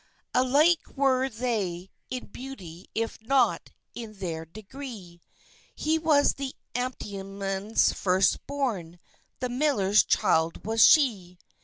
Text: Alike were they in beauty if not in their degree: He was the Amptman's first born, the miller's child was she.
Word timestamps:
Alike 0.33 0.79
were 0.95 1.29
they 1.29 1.91
in 2.09 2.25
beauty 2.29 2.89
if 2.95 3.21
not 3.21 3.69
in 3.93 4.13
their 4.15 4.45
degree: 4.45 5.21
He 5.75 5.99
was 5.99 6.33
the 6.33 6.55
Amptman's 6.73 7.93
first 7.93 8.47
born, 8.47 8.97
the 9.41 9.49
miller's 9.49 10.03
child 10.03 10.65
was 10.65 10.83
she. 10.83 11.37